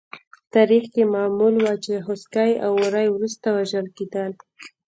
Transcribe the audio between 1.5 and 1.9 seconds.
وه